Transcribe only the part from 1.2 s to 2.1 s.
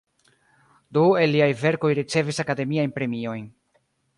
el liaj verkoj